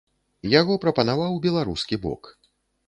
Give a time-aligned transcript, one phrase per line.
[0.59, 2.23] Яго прапанаваў беларускі бок.